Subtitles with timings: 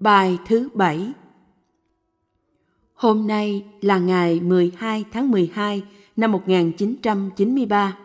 [0.00, 1.12] Bài thứ bảy
[2.94, 5.82] Hôm nay là ngày 12 tháng 12
[6.16, 7.98] năm 1993.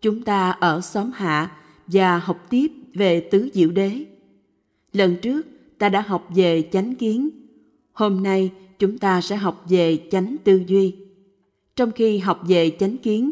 [0.00, 1.50] Chúng ta ở xóm Hạ
[1.86, 4.04] và học tiếp về tứ diệu đế.
[4.92, 5.46] Lần trước
[5.78, 7.30] ta đã học về chánh kiến.
[7.92, 10.96] Hôm nay chúng ta sẽ học về chánh tư duy.
[11.76, 13.30] Trong khi học về chánh kiến,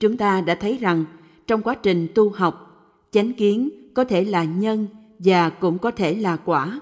[0.00, 1.04] chúng ta đã thấy rằng
[1.46, 4.86] trong quá trình tu học, chánh kiến có thể là nhân
[5.18, 6.80] và cũng có thể là quả.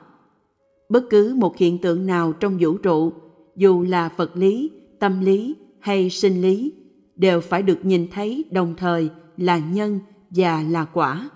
[0.90, 3.12] Bất cứ một hiện tượng nào trong vũ trụ,
[3.56, 6.72] dù là vật lý, tâm lý hay sinh lý,
[7.16, 10.00] đều phải được nhìn thấy đồng thời là nhân
[10.30, 11.30] và là quả.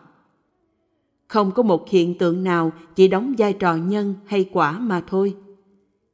[1.29, 5.37] Không có một hiện tượng nào chỉ đóng vai trò nhân hay quả mà thôi.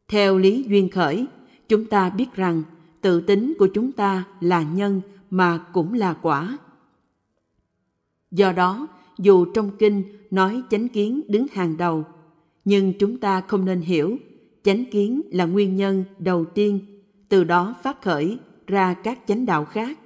[0.08, 1.26] Theo lý duyên khởi,
[1.68, 2.62] chúng ta biết rằng
[3.00, 5.00] tự tính của chúng ta là nhân
[5.30, 6.58] mà cũng là quả.
[8.30, 8.86] Do đó,
[9.18, 12.04] dù trong kinh nói chánh kiến đứng hàng đầu,
[12.64, 14.16] nhưng chúng ta không nên hiểu
[14.62, 16.80] chánh kiến là nguyên nhân đầu tiên,
[17.28, 19.98] từ đó phát khởi ra các chánh đạo khác.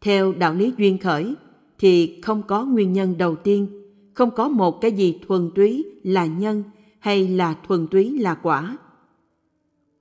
[0.00, 1.34] Theo đạo lý duyên khởi
[1.78, 3.66] thì không có nguyên nhân đầu tiên,
[4.14, 6.62] không có một cái gì thuần túy là nhân
[6.98, 8.76] hay là thuần túy là quả.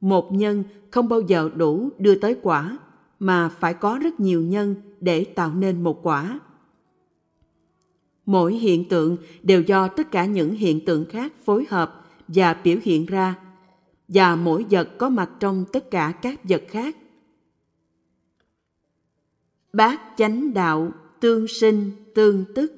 [0.01, 2.77] Một nhân không bao giờ đủ đưa tới quả,
[3.19, 6.39] mà phải có rất nhiều nhân để tạo nên một quả
[8.27, 12.77] mỗi hiện tượng đều do tất cả những hiện tượng khác phối hợp và biểu
[12.83, 13.35] hiện ra,
[14.07, 16.97] và mỗi vật có mặt trong tất cả các vật khác.
[19.73, 22.73] Bát chánh đạo tương sinh tương tức.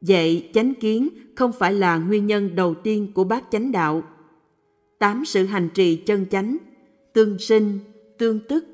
[0.00, 4.02] Vậy chánh kiến không phải là nguyên nhân đầu tiên của bát chánh đạo.
[4.98, 6.56] Tám sự hành trì chân chánh,
[7.12, 7.78] tương sinh,
[8.18, 8.64] tương tức,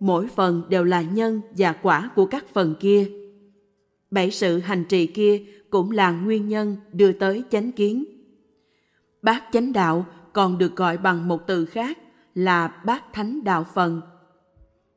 [0.00, 3.17] mỗi phần đều là nhân và quả của các phần kia
[4.10, 8.04] bảy sự hành trì kia cũng là nguyên nhân đưa tới chánh kiến.
[9.22, 11.98] Bát chánh đạo còn được gọi bằng một từ khác
[12.34, 14.00] là bát thánh đạo phần.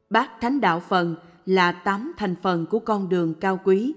[0.09, 3.94] Bát thánh đạo phần là tám thành phần của con đường cao quý.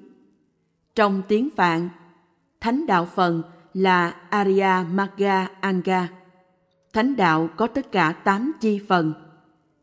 [0.95, 1.89] Trong tiếng Phạn,
[2.61, 3.43] thánh đạo phần
[3.75, 6.09] là Arya Magga Anga.
[6.93, 9.13] Thánh đạo có tất cả tám chi phần.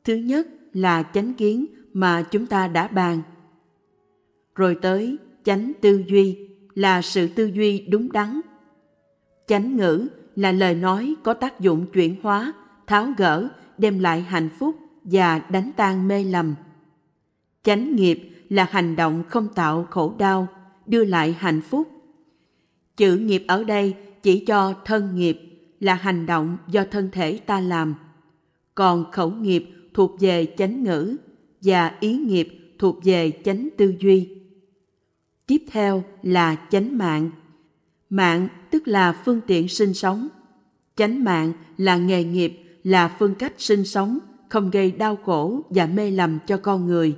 [0.03, 3.21] Thứ nhất là chánh kiến mà chúng ta đã bàn
[4.55, 6.37] rồi tới, chánh tư duy
[6.75, 8.41] là sự tư duy đúng đắn.
[9.47, 12.53] Chánh ngữ là lời nói có tác dụng chuyển hóa,
[12.87, 16.55] tháo gỡ, đem lại hạnh phúc và đánh tan mê lầm.
[17.63, 20.47] Chánh nghiệp là hành động không tạo khổ đau,
[20.85, 21.87] đưa lại hạnh phúc.
[22.97, 25.39] Chữ nghiệp ở đây chỉ cho thân nghiệp,
[25.79, 27.95] là hành động do thân thể ta làm.
[28.75, 31.15] Còn khẩu nghiệp thuộc về chánh ngữ
[31.61, 34.40] và ý nghiệp thuộc về chánh tư duy.
[35.51, 37.31] Tiếp theo là chánh mạng.
[38.09, 40.27] Mạng tức là phương tiện sinh sống.
[40.95, 44.19] Chánh mạng là nghề nghiệp, là phương cách sinh sống,
[44.49, 47.17] không gây đau khổ và mê lầm cho con người,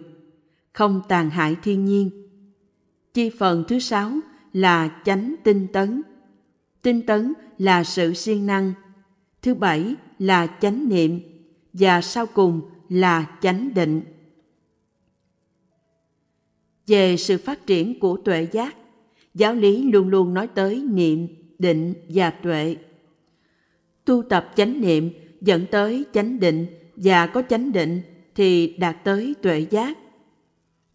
[0.71, 2.09] không tàn hại thiên nhiên.
[3.13, 4.11] Chi phần thứ sáu
[4.53, 6.01] là chánh tinh tấn.
[6.81, 8.73] Tinh tấn là sự siêng năng.
[9.41, 11.19] Thứ bảy là chánh niệm
[11.73, 14.01] và sau cùng là chánh định
[16.87, 18.75] về sự phát triển của tuệ giác,
[19.33, 21.27] giáo lý luôn luôn nói tới niệm,
[21.59, 22.75] định và tuệ.
[24.05, 25.09] Tu tập chánh niệm
[25.41, 28.01] dẫn tới chánh định và có chánh định
[28.35, 29.97] thì đạt tới tuệ giác.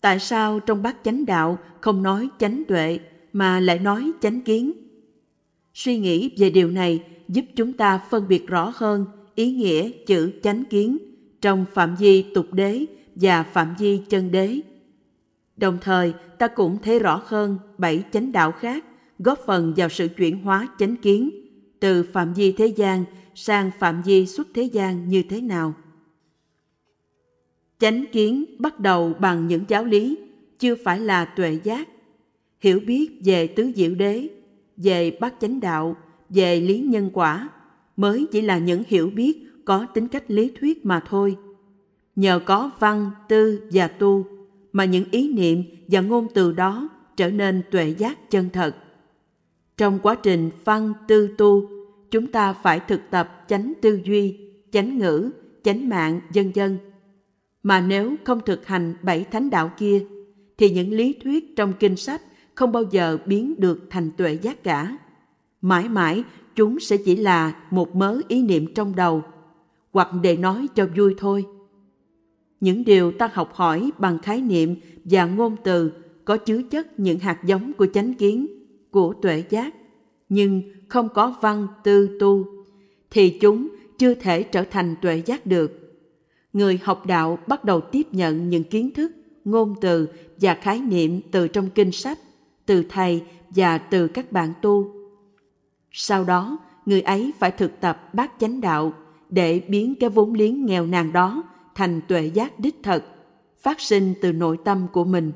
[0.00, 2.98] Tại sao trong bát chánh đạo không nói chánh tuệ
[3.32, 4.72] mà lại nói chánh kiến?
[5.74, 10.32] Suy nghĩ về điều này giúp chúng ta phân biệt rõ hơn ý nghĩa chữ
[10.42, 10.98] chánh kiến
[11.40, 12.84] trong phạm vi tục đế
[13.14, 14.60] và phạm vi chân đế.
[15.58, 18.84] Đồng thời, ta cũng thấy rõ hơn bảy chánh đạo khác
[19.18, 21.30] góp phần vào sự chuyển hóa chánh kiến
[21.80, 23.04] từ phạm vi thế gian
[23.34, 25.74] sang phạm vi xuất thế gian như thế nào.
[27.78, 30.18] Chánh kiến bắt đầu bằng những giáo lý,
[30.58, 31.88] chưa phải là tuệ giác.
[32.60, 34.28] Hiểu biết về tứ diệu đế,
[34.76, 35.96] về bát chánh đạo,
[36.28, 37.48] về lý nhân quả
[37.96, 41.36] mới chỉ là những hiểu biết có tính cách lý thuyết mà thôi.
[42.16, 44.37] Nhờ có văn, tư và tu
[44.72, 48.76] mà những ý niệm và ngôn từ đó trở nên tuệ giác chân thật.
[49.76, 51.68] Trong quá trình văn tư tu,
[52.10, 54.38] chúng ta phải thực tập chánh tư duy,
[54.72, 55.30] chánh ngữ,
[55.62, 56.78] chánh mạng, vân vân.
[57.62, 60.04] Mà nếu không thực hành bảy thánh đạo kia,
[60.58, 62.22] thì những lý thuyết trong kinh sách
[62.54, 64.98] không bao giờ biến được thành tuệ giác cả.
[65.60, 66.24] Mãi mãi
[66.54, 69.22] chúng sẽ chỉ là một mớ ý niệm trong đầu,
[69.92, 71.46] hoặc để nói cho vui thôi
[72.60, 75.92] những điều ta học hỏi bằng khái niệm và ngôn từ
[76.24, 78.46] có chứa chất những hạt giống của chánh kiến,
[78.90, 79.74] của tuệ giác,
[80.28, 82.44] nhưng không có văn tư tu
[83.10, 83.68] thì chúng
[83.98, 85.98] chưa thể trở thành tuệ giác được.
[86.52, 89.12] Người học đạo bắt đầu tiếp nhận những kiến thức
[89.44, 90.08] ngôn từ
[90.40, 92.18] và khái niệm từ trong kinh sách
[92.66, 94.92] từ thầy và từ các bạn tu.
[95.92, 98.92] Sau đó người ấy phải thực tập bát chánh đạo
[99.30, 101.42] để biến cái vốn liếng nghèo nàn đó
[101.78, 103.04] thành tuệ giác đích thật,
[103.58, 105.32] phát sinh từ nội tâm của mình.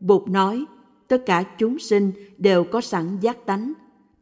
[0.00, 0.64] Bụt nói,
[1.08, 3.72] tất cả chúng sinh đều có sẵn giác tánh,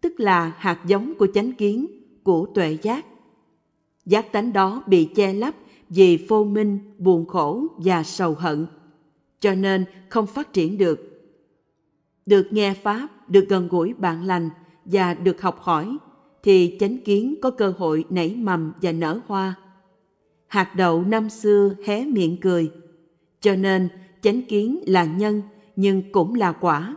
[0.01, 1.87] tức là hạt giống của chánh kiến,
[2.23, 3.07] của tuệ giác.
[4.07, 5.55] Giác tánh đó bị che lấp
[5.89, 8.67] vì phô minh, buồn khổ và sầu hận,
[9.41, 11.31] cho nên không phát triển được.
[12.27, 14.51] Được nghe pháp, được gần gũi bạn lành
[14.85, 15.97] và được học hỏi,
[16.43, 19.55] thì chánh kiến có cơ hội nảy mầm và nở hoa
[20.49, 22.71] hạt đậu năm xưa hé miệng cười.
[23.41, 23.89] Cho nên,
[24.23, 25.43] chánh kiến là nhân,
[25.77, 26.97] nhưng cũng là quả.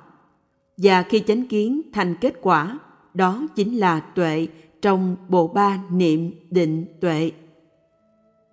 [0.78, 2.80] Và khi chánh kiến thành kết quả,
[3.14, 4.48] đó chính là tuệ
[4.82, 7.32] trong bộ ba niệm định tuệ.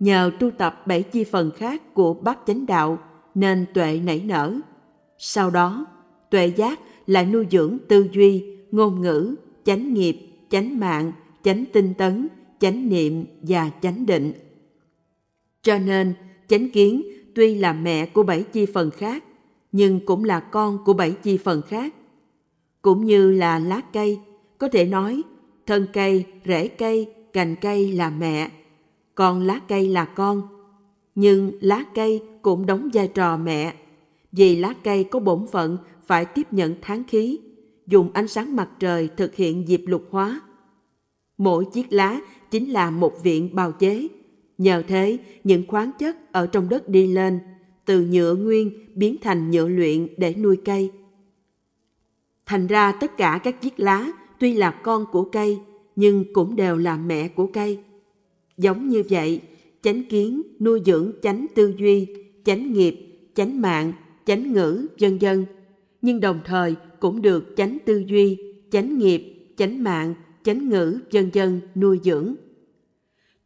[0.00, 2.98] Nhờ tu tập bảy chi phần khác của bát chánh đạo,
[3.34, 4.54] nên tuệ nảy nở.
[5.18, 5.86] Sau đó,
[6.30, 9.34] tuệ giác lại nuôi dưỡng tư duy, ngôn ngữ,
[9.64, 10.18] chánh nghiệp,
[10.50, 11.12] chánh mạng,
[11.42, 12.28] chánh tinh tấn,
[12.60, 14.32] chánh niệm và chánh định
[15.68, 16.14] cho nên,
[16.46, 17.02] chánh kiến
[17.34, 19.24] tuy là mẹ của bảy chi phần khác,
[19.72, 21.94] nhưng cũng là con của bảy chi phần khác.
[22.82, 24.18] Cũng như là lá cây,
[24.58, 25.22] có thể nói,
[25.66, 28.50] thân cây, rễ cây, cành cây là mẹ,
[29.14, 30.42] còn lá cây là con.
[31.14, 33.74] Nhưng lá cây cũng đóng vai trò mẹ,
[34.32, 35.76] vì lá cây có bổn phận
[36.06, 37.38] phải tiếp nhận tháng khí,
[37.86, 40.40] dùng ánh sáng mặt trời thực hiện diệp lục hóa.
[41.38, 42.20] Mỗi chiếc lá
[42.50, 44.08] chính là một viện bào chế
[44.58, 47.38] nhờ thế, những khoáng chất ở trong đất đi lên,
[47.84, 50.90] từ nhựa nguyên biến thành nhựa luyện để nuôi cây.
[52.46, 55.58] Thành ra tất cả các chiếc lá tuy là con của cây,
[55.96, 57.78] nhưng cũng đều là mẹ của cây.
[58.56, 59.40] Giống như vậy,
[59.82, 62.06] chánh kiến nuôi dưỡng chánh tư duy,
[62.44, 62.96] chánh nghiệp,
[63.34, 63.92] chánh mạng,
[64.26, 65.46] chánh ngữ, vân vân.
[66.02, 68.38] Nhưng đồng thời cũng được chánh tư duy,
[68.70, 69.22] chánh nghiệp,
[69.56, 72.34] chánh mạng, chánh ngữ, vân vân nuôi dưỡng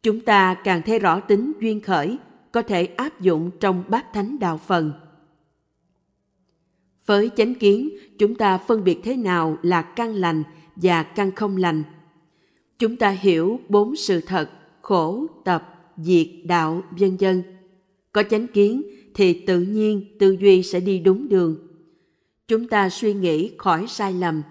[0.03, 2.17] chúng ta càng thấy rõ tính duyên khởi
[2.51, 4.91] có thể áp dụng trong bát thánh đạo phần.
[7.05, 7.89] Với chánh kiến,
[8.19, 10.43] chúng ta phân biệt thế nào là căn lành
[10.75, 11.83] và căn không lành?
[12.79, 14.49] Chúng ta hiểu bốn sự thật,
[14.81, 17.43] khổ, tập, diệt, đạo, vân vân.
[18.11, 18.81] Có chánh kiến
[19.13, 21.67] thì tự nhiên tư duy sẽ đi đúng đường.
[22.47, 24.41] Chúng ta suy nghĩ khỏi sai lầm.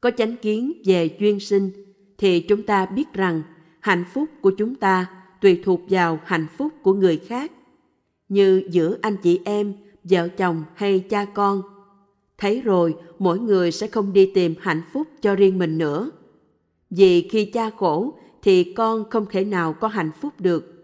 [0.00, 1.70] Có chánh kiến về duyên sinh
[2.18, 3.42] thì chúng ta biết rằng
[3.80, 5.06] hạnh phúc của chúng ta
[5.40, 7.52] tùy thuộc vào hạnh phúc của người khác.
[8.28, 9.72] Như giữa anh chị em,
[10.04, 11.62] vợ chồng hay cha con.
[12.38, 16.10] Thấy rồi, mỗi người sẽ không đi tìm hạnh phúc cho riêng mình nữa.
[16.90, 20.74] Vì khi cha khổ, thì con không thể nào có hạnh phúc được.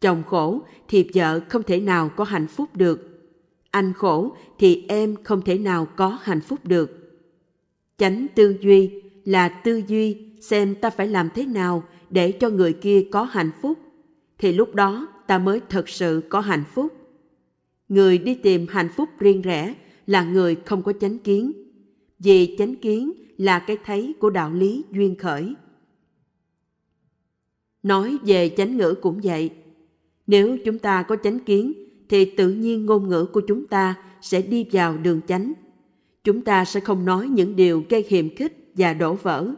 [0.00, 3.08] Chồng khổ, thì vợ không thể nào có hạnh phúc được.
[3.70, 6.98] Anh khổ, thì em không thể nào có hạnh phúc được.
[7.98, 12.72] Chánh tư duy là tư duy xem ta phải làm thế nào để cho người
[12.72, 13.78] kia có hạnh phúc,
[14.38, 16.92] thì lúc đó ta mới thật sự có hạnh phúc.
[17.88, 19.74] Người đi tìm hạnh phúc riêng rẽ
[20.06, 21.52] là người không có chánh kiến.
[22.18, 25.54] Vì chánh kiến là cái thấy của đạo lý duyên khởi.
[27.82, 29.50] Nói về chánh ngữ cũng vậy.
[30.26, 31.72] Nếu chúng ta có chánh kiến,
[32.08, 35.52] thì tự nhiên ngôn ngữ của chúng ta sẽ đi vào đường chánh.
[36.24, 39.54] Chúng ta sẽ không nói những điều gây hiềm khích và đổ vỡ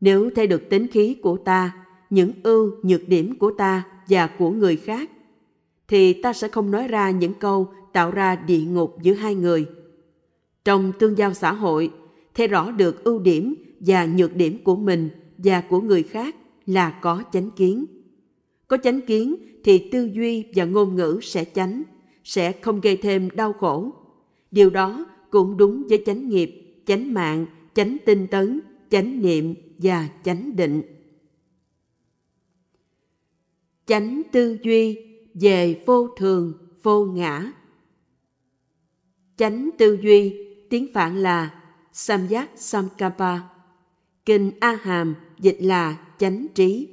[0.00, 1.72] nếu thấy được tính khí của ta,
[2.10, 5.10] những ưu, nhược điểm của ta và của người khác,
[5.88, 9.66] thì ta sẽ không nói ra những câu tạo ra địa ngục giữa hai người.
[10.64, 11.90] Trong tương giao xã hội,
[12.34, 16.36] thấy rõ được ưu điểm và nhược điểm của mình và của người khác
[16.66, 17.84] là có chánh kiến.
[18.68, 21.82] Có chánh kiến thì tư duy và ngôn ngữ sẽ chánh,
[22.24, 23.92] sẽ không gây thêm đau khổ.
[24.50, 28.60] Điều đó cũng đúng với chánh nghiệp, chánh mạng, chánh tinh tấn,
[28.90, 30.82] chánh niệm và chánh định.
[33.86, 34.98] Chánh tư duy
[35.34, 36.52] về vô thường,
[36.82, 37.52] vô ngã.
[39.36, 40.34] Chánh tư duy,
[40.70, 43.38] tiếng phạn là samyak samkapa.
[44.24, 46.88] Kinh a hàm dịch là chánh trí.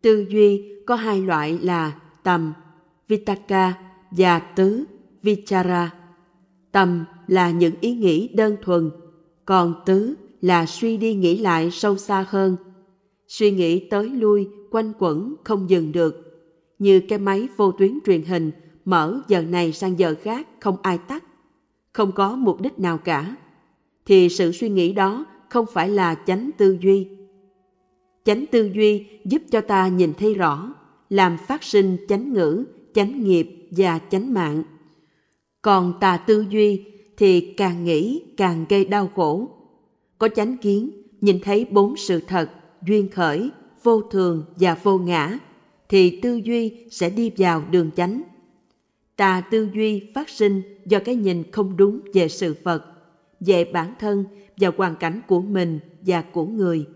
[0.00, 2.52] Tư duy có hai loại là tầm,
[3.08, 3.74] vitaka
[4.10, 4.84] và tứ,
[5.22, 5.94] vichara.
[6.72, 8.90] Tầm là những ý nghĩ đơn thuần,
[9.44, 12.56] còn tứ là suy đi nghĩ lại sâu xa hơn
[13.28, 16.28] suy nghĩ tới lui quanh quẩn không dừng được
[16.78, 18.50] như cái máy vô tuyến truyền hình
[18.84, 21.24] mở giờ này sang giờ khác không ai tắt
[21.92, 23.36] không có mục đích nào cả
[24.06, 27.08] thì sự suy nghĩ đó không phải là chánh tư duy.
[28.24, 30.74] Chánh tư duy giúp cho ta nhìn thấy rõ,
[31.10, 34.62] làm phát sinh chánh ngữ, chánh nghiệp và chánh mạng.
[35.62, 36.84] Còn tà tư duy
[37.16, 39.48] thì càng nghĩ càng gây đau khổ.
[40.22, 42.50] Có chánh kiến, nhìn thấy bốn sự thật,
[42.86, 43.50] duyên khởi,
[43.82, 45.38] vô thường và vô ngã,
[45.88, 48.22] thì tư duy sẽ đi vào đường chánh.
[49.16, 52.84] Tà tư duy phát sinh do cái nhìn không đúng về sự vật,
[53.40, 54.24] về bản thân
[54.56, 56.86] và hoàn cảnh của mình và của người.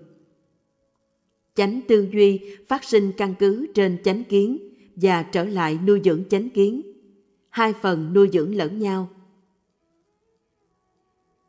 [1.55, 4.59] Chánh tư duy phát sinh căn cứ trên chánh kiến
[4.97, 6.83] và trở lại nuôi dưỡng chánh kiến.
[7.51, 9.09] Hai phần nuôi dưỡng lẫn nhau.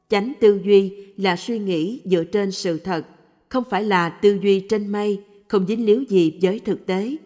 [0.09, 3.05] Chánh tư duy là suy nghĩ dựa trên sự thật,
[3.49, 7.17] không phải là tư duy trên mây, không dính líu gì với thực tế.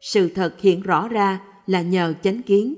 [0.00, 2.74] Sự thật hiện rõ ra là nhờ chánh kiến.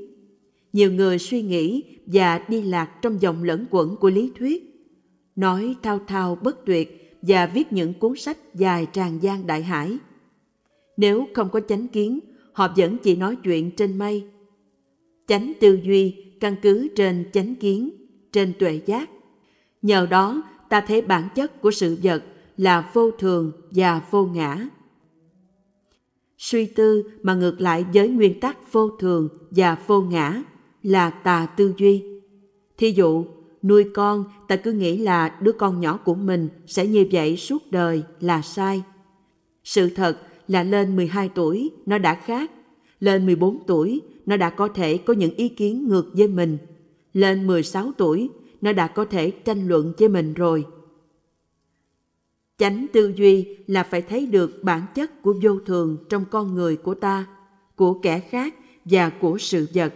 [0.72, 4.64] Nhiều người suy nghĩ và đi lạc trong dòng lẫn quẩn của lý thuyết,
[5.36, 9.96] nói thao thao bất tuyệt và viết những cuốn sách dài tràn gian đại hải.
[10.96, 12.20] Nếu không có chánh kiến,
[12.52, 14.24] họ vẫn chỉ nói chuyện trên mây.
[15.26, 17.90] Chánh tư duy căn cứ trên chánh kiến,
[18.32, 19.10] trên tuệ giác.
[19.82, 22.24] Nhờ đó ta thấy bản chất của sự vật
[22.56, 24.68] là vô thường và vô ngã.
[26.38, 30.42] Suy tư mà ngược lại với nguyên tắc vô thường và vô ngã
[30.82, 32.04] là tà tư duy.
[32.76, 33.24] Thí dụ,
[33.62, 37.62] nuôi con ta cứ nghĩ là đứa con nhỏ của mình sẽ như vậy suốt
[37.70, 38.82] đời là sai.
[39.64, 40.18] Sự thật
[40.48, 42.50] là lên 12 tuổi nó đã khác,
[43.00, 46.58] lên 14 tuổi nó đã có thể có những ý kiến ngược với mình,
[47.18, 50.66] lên 16 tuổi nó đã có thể tranh luận với mình rồi.
[52.58, 56.76] Chánh tư duy là phải thấy được bản chất của vô thường trong con người
[56.76, 57.26] của ta,
[57.76, 59.94] của kẻ khác và của sự vật.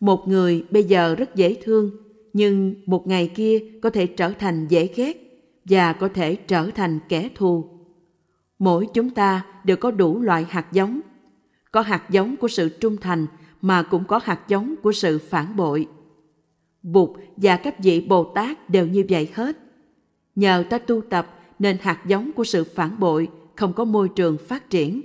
[0.00, 1.90] Một người bây giờ rất dễ thương,
[2.32, 5.16] nhưng một ngày kia có thể trở thành dễ ghét
[5.64, 7.64] và có thể trở thành kẻ thù.
[8.58, 11.00] Mỗi chúng ta đều có đủ loại hạt giống.
[11.72, 13.26] Có hạt giống của sự trung thành
[13.62, 15.86] mà cũng có hạt giống của sự phản bội.
[16.82, 19.58] Bụt và các vị Bồ Tát đều như vậy hết.
[20.34, 24.38] Nhờ ta tu tập nên hạt giống của sự phản bội không có môi trường
[24.38, 25.02] phát triển.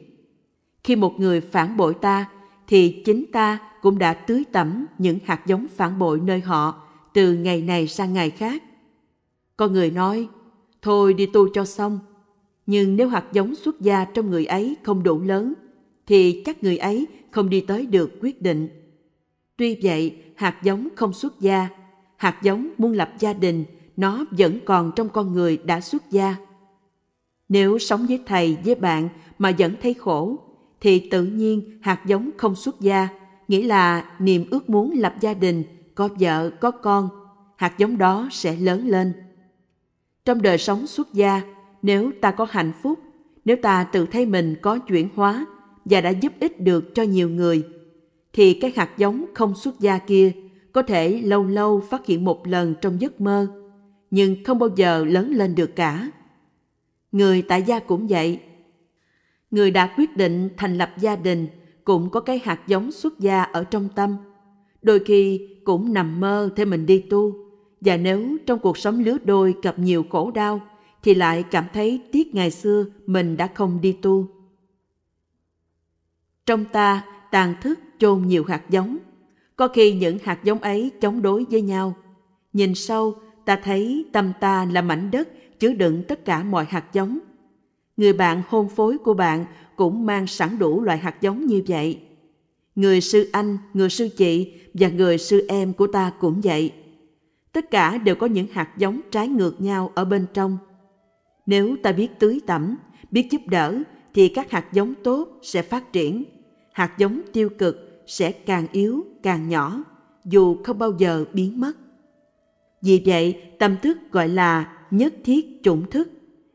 [0.83, 2.29] Khi một người phản bội ta,
[2.67, 6.81] thì chính ta cũng đã tưới tẩm những hạt giống phản bội nơi họ
[7.13, 8.63] từ ngày này sang ngày khác.
[9.57, 10.27] Có người nói,
[10.81, 11.99] thôi đi tu cho xong.
[12.65, 15.53] Nhưng nếu hạt giống xuất gia trong người ấy không đủ lớn,
[16.07, 18.69] thì chắc người ấy không đi tới được quyết định.
[19.57, 21.67] Tuy vậy, hạt giống không xuất gia,
[22.17, 23.65] hạt giống muốn lập gia đình,
[23.97, 26.35] nó vẫn còn trong con người đã xuất gia.
[27.49, 29.09] Nếu sống với thầy, với bạn
[29.39, 30.37] mà vẫn thấy khổ,
[30.81, 33.07] thì tự nhiên hạt giống không xuất gia,
[33.47, 35.63] nghĩa là niềm ước muốn lập gia đình,
[35.95, 37.09] có vợ, có con,
[37.55, 39.13] hạt giống đó sẽ lớn lên.
[40.25, 41.41] Trong đời sống xuất gia,
[41.81, 42.99] nếu ta có hạnh phúc,
[43.45, 45.45] nếu ta tự thấy mình có chuyển hóa
[45.85, 47.63] và đã giúp ích được cho nhiều người,
[48.35, 50.31] thì cái hạt giống không xuất gia kia
[50.71, 53.47] có thể lâu lâu phát hiện một lần trong giấc mơ,
[54.11, 56.11] nhưng không bao giờ lớn lên được cả.
[57.11, 58.39] Người tại gia cũng vậy.
[59.51, 61.47] Người đã quyết định thành lập gia đình
[61.83, 64.17] cũng có cái hạt giống xuất gia ở trong tâm.
[64.81, 67.33] Đôi khi cũng nằm mơ theo mình đi tu.
[67.81, 70.61] Và nếu trong cuộc sống lứa đôi gặp nhiều khổ đau,
[71.03, 74.27] thì lại cảm thấy tiếc ngày xưa mình đã không đi tu.
[76.45, 78.97] Trong ta, tàn thức chôn nhiều hạt giống.
[79.55, 81.95] Có khi những hạt giống ấy chống đối với nhau.
[82.53, 83.15] Nhìn sâu,
[83.45, 85.29] ta thấy tâm ta là mảnh đất
[85.59, 87.19] chứa đựng tất cả mọi hạt giống.
[87.97, 91.99] Người bạn hôn phối của bạn cũng mang sẵn đủ loại hạt giống như vậy.
[92.75, 96.71] Người sư anh, người sư chị và người sư em của ta cũng vậy.
[97.51, 100.57] Tất cả đều có những hạt giống trái ngược nhau ở bên trong.
[101.45, 102.75] Nếu ta biết tưới tẩm,
[103.11, 103.81] biết giúp đỡ
[104.13, 106.23] thì các hạt giống tốt sẽ phát triển.
[106.75, 109.83] Hạt giống tiêu cực sẽ càng yếu, càng nhỏ,
[110.25, 111.71] dù không bao giờ biến mất.
[112.81, 116.09] Vì vậy, tâm thức gọi là nhất thiết chủng thức,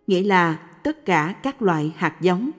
[0.06, 2.50] nghĩa là tất cả các loại hạt giống.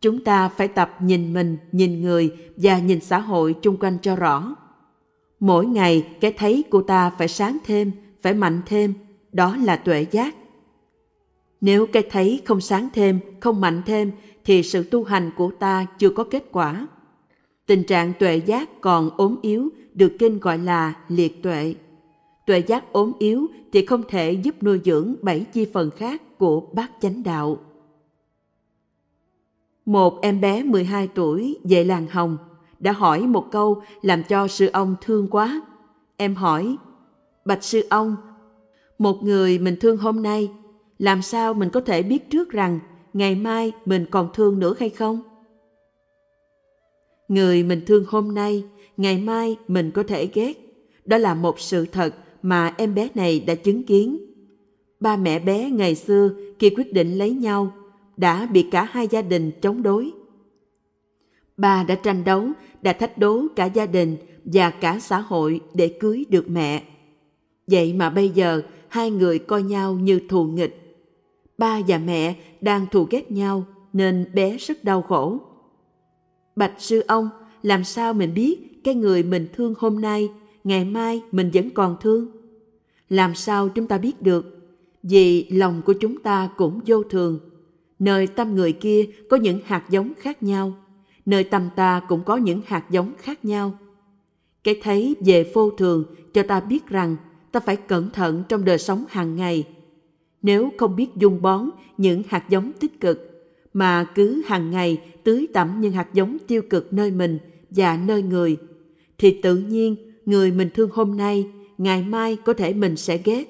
[0.00, 4.16] Chúng ta phải tập nhìn mình, nhìn người và nhìn xã hội chung quanh cho
[4.16, 4.56] rõ.
[5.40, 8.94] Mỗi ngày cái thấy của ta phải sáng thêm, phải mạnh thêm,
[9.32, 10.34] đó là tuệ giác.
[11.60, 14.12] Nếu cái thấy không sáng thêm, không mạnh thêm
[14.48, 16.88] thì sự tu hành của ta chưa có kết quả.
[17.66, 21.74] Tình trạng tuệ giác còn ốm yếu được kinh gọi là liệt tuệ
[22.46, 26.60] tuệ giác ốm yếu thì không thể giúp nuôi dưỡng bảy chi phần khác của
[26.72, 27.58] bát chánh đạo.
[29.86, 32.36] Một em bé 12 tuổi về làng Hồng
[32.78, 35.60] đã hỏi một câu làm cho sư ông thương quá.
[36.16, 36.76] Em hỏi,
[37.44, 38.16] bạch sư ông
[38.98, 40.50] một người mình thương hôm nay
[40.98, 42.78] làm sao mình có thể biết trước rằng
[43.12, 45.20] ngày mai mình còn thương nữa hay không?
[47.28, 48.64] Người mình thương hôm nay,
[48.96, 50.52] ngày mai mình có thể ghét.
[51.04, 54.18] Đó là một sự thật mà em bé này đã chứng kiến.
[55.00, 57.72] Ba mẹ bé ngày xưa khi quyết định lấy nhau
[58.16, 60.10] đã bị cả hai gia đình chống đối.
[61.56, 62.48] Ba đã tranh đấu,
[62.82, 66.82] đã thách đố cả gia đình và cả xã hội để cưới được mẹ.
[67.66, 70.87] Vậy mà bây giờ hai người coi nhau như thù nghịch
[71.58, 75.40] ba và mẹ đang thù ghét nhau nên bé rất đau khổ.
[76.56, 77.28] Bạch sư ông,
[77.62, 80.28] làm sao mình biết cái người mình thương hôm nay,
[80.64, 82.26] ngày mai mình vẫn còn thương?
[83.08, 84.54] Làm sao chúng ta biết được?
[85.02, 87.38] Vì lòng của chúng ta cũng vô thường.
[87.98, 90.72] Nơi tâm người kia có những hạt giống khác nhau,
[91.26, 93.78] nơi tâm ta cũng có những hạt giống khác nhau.
[94.64, 97.16] Cái thấy về vô thường cho ta biết rằng
[97.52, 99.64] ta phải cẩn thận trong đời sống hàng ngày
[100.48, 103.18] nếu không biết dung bón, những hạt giống tích cực,
[103.72, 107.38] mà cứ hàng ngày tưới tẩm những hạt giống tiêu cực nơi mình
[107.70, 108.56] và nơi người,
[109.18, 111.46] thì tự nhiên người mình thương hôm nay,
[111.78, 113.44] ngày mai có thể mình sẽ ghét.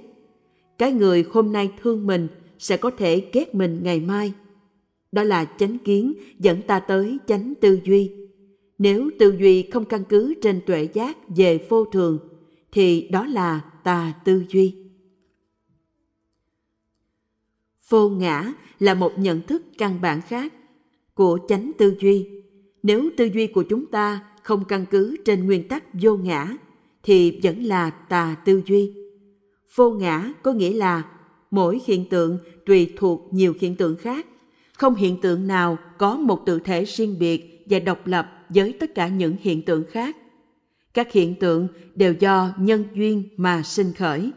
[0.78, 2.28] Cái người hôm nay thương mình
[2.58, 4.32] sẽ có thể ghét mình ngày mai.
[5.12, 8.10] Đó là chánh kiến dẫn ta tới chánh tư duy.
[8.78, 12.18] Nếu tư duy không căn cứ trên tuệ giác về vô thường,
[12.72, 14.87] thì đó là tà tư duy
[17.88, 20.52] vô ngã là một nhận thức căn bản khác
[21.14, 22.28] của chánh tư duy.
[22.82, 26.56] Nếu tư duy của chúng ta không căn cứ trên nguyên tắc vô ngã,
[27.02, 28.92] thì vẫn là tà tư duy.
[29.74, 31.02] Vô ngã có nghĩa là
[31.50, 34.26] mỗi hiện tượng tùy thuộc nhiều hiện tượng khác.
[34.72, 38.94] Không hiện tượng nào có một tự thể riêng biệt và độc lập với tất
[38.94, 40.16] cả những hiện tượng khác.
[40.94, 44.30] Các hiện tượng đều do nhân duyên mà sinh khởi.